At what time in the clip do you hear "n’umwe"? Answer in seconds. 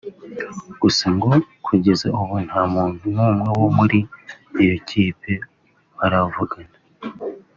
3.15-3.49